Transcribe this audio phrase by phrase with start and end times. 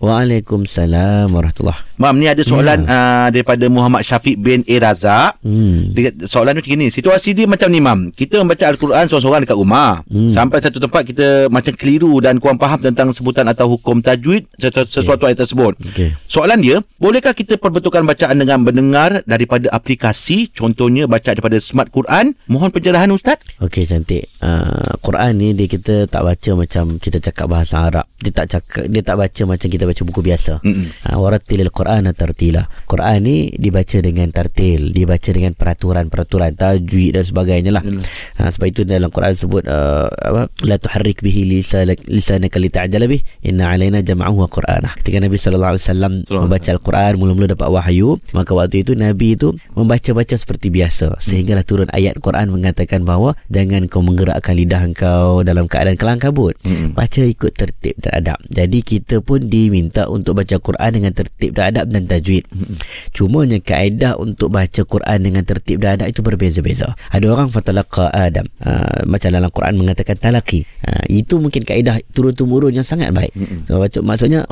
[0.00, 2.96] Waalaikumsalam warahmatullahi Mam, ni ada soalan ya.
[2.96, 4.76] uh, daripada Muhammad Syafiq bin A.
[4.80, 5.36] Razak.
[5.44, 5.92] Hmm.
[5.92, 6.88] Dia, soalan macam ni.
[6.88, 8.08] Situasi dia macam ni, Mam.
[8.16, 10.00] Kita membaca Al-Quran seorang-seorang dekat rumah.
[10.08, 10.32] Hmm.
[10.32, 14.88] Sampai satu tempat kita macam keliru dan kurang faham tentang sebutan atau hukum tajwid sesuatu,
[14.88, 15.76] sesuatu ayat tersebut.
[15.92, 16.16] Okey.
[16.24, 20.48] Soalan dia, bolehkah kita perbetulkan bacaan dengan mendengar daripada aplikasi?
[20.56, 22.32] Contohnya baca daripada Smart Quran.
[22.48, 23.44] Mohon pencerahan Ustaz.
[23.60, 24.24] Okey cantik.
[24.40, 28.08] Uh, Quran ni dia kita tak baca macam kita cakap bahasa Arab.
[28.24, 30.62] Dia tak cakap dia tak baca macam kita baca buku biasa.
[30.62, 32.70] Ha warattilil Quran tartila.
[32.86, 37.82] Quran ni dibaca dengan tartil, dibaca dengan peraturan-peraturan tajwid dan sebagainya lah.
[38.38, 43.24] Ha, sebab itu dalam Quran sebut uh, apa la tuharrik bihi lisanak lisanaka lita'jala bih
[43.40, 44.92] inna alaina jam'ahu wa qur'anah.
[45.00, 49.56] Ketika Nabi sallallahu alaihi wasallam membaca Al-Quran mula-mula dapat wahyu, maka waktu itu Nabi itu
[49.72, 55.64] membaca-baca seperti biasa sehinggalah turun ayat Quran mengatakan bahawa jangan kau menggerakkan lidah kau dalam
[55.64, 56.52] keadaan kelang kabut.
[56.68, 56.92] Mm-mm.
[56.92, 58.38] Baca ikut tertib dan adab.
[58.52, 59.79] Jadi kita pun diminta
[60.10, 62.44] untuk baca Quran dengan tertib dan adab dan tajwid.
[63.16, 66.92] Cumanya kaedah untuk baca Quran dengan tertib dan adab itu berbeza-beza.
[67.14, 68.46] Ada orang fatalaqa Adam.
[68.60, 70.66] Uh, macam dalam Quran mengatakan talaqi.
[70.84, 73.32] Uh, itu mungkin kaedah turun-temurun yang sangat baik.
[73.70, 74.44] So, baca, maksudnya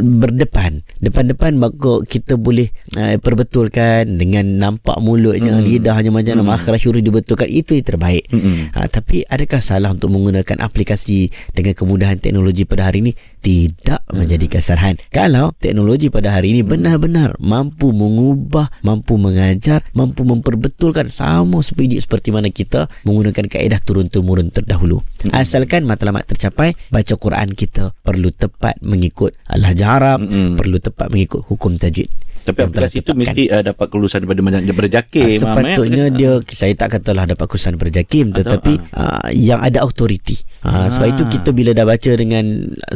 [0.00, 0.82] berdepan.
[0.98, 5.66] Depan-depan maka kita boleh uh, perbetulkan dengan nampak mulutnya, Mm.
[5.66, 7.46] lidahnya macam mana, makhraj huruf dibetulkan.
[7.46, 8.24] Itu yang terbaik.
[8.32, 8.72] Mm-mm.
[8.74, 13.12] Ha, tapi adakah salah untuk menggunakan aplikasi dengan kemudahan teknologi pada hari ini?
[13.44, 14.24] Tidak Hmm.
[14.24, 14.96] menjadi kesalahan.
[15.12, 22.32] Kalau teknologi pada hari ini benar-benar mampu mengubah, mampu mengajar, mampu memperbetulkan sama seperti seperti
[22.32, 25.04] mana kita menggunakan kaedah turun-temurun terdahulu.
[25.28, 25.36] Hmm.
[25.36, 30.56] Asalkan matlamat tercapai, baca Quran kita perlu tepat mengikut al-Hajj Arab, Mm-mm.
[30.56, 32.08] perlu tepat mengikut hukum tajwid.
[32.44, 35.24] Tapi aplikasi itu mesti uh, dapat kelulusan daripada daripada JAKIM.
[35.24, 35.38] Ah, Mam, eh?
[35.38, 40.36] sepatutnya dia saya tak katalah dapat kursusan berjakim Atau, tetapi uh, yang ada autoriti.
[40.60, 41.12] Uh, sebab Ah.
[41.12, 42.44] itu kita bila dah baca dengan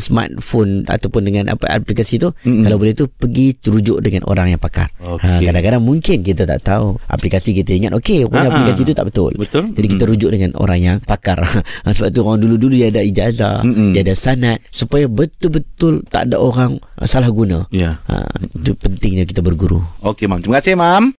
[0.09, 2.65] smartphone ataupun dengan apa aplikasi tu Mm-mm.
[2.65, 4.89] kalau boleh tu pergi rujuk dengan orang yang pakar.
[4.99, 5.45] Ha, Okey.
[5.45, 8.87] kadang-kadang mungkin kita tak tahu aplikasi kita ingat okey Ah, punya aplikasi ah.
[8.87, 9.33] tu tak betul.
[9.37, 9.65] Betul.
[9.71, 10.11] Jadi kita Mm.
[10.11, 11.39] rujuk dengan orang yang pakar.
[11.45, 13.93] Ha, sebab tu orang dulu-dulu dia ada ijazah, Mm-mm.
[13.93, 17.71] dia ada sanad supaya betul-betul tak ada orang salah guna.
[17.71, 18.03] Ya.
[18.11, 18.27] Ha,
[18.59, 19.81] itu pentingnya kita berguru.
[20.03, 20.43] Okey, Mam.
[20.43, 21.05] Terima kasih, Mam.